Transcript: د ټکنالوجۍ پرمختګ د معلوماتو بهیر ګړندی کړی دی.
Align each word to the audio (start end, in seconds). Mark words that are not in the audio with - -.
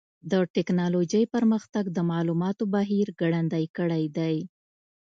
د 0.31 0.33
ټکنالوجۍ 0.55 1.23
پرمختګ 1.35 1.83
د 1.91 1.97
معلوماتو 2.11 2.63
بهیر 2.75 3.07
ګړندی 3.21 3.65
کړی 3.77 4.03
دی. 4.17 4.35